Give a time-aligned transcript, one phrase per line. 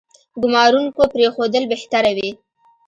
[0.41, 2.29] ګومارونکو پرېښودل بهتره وي.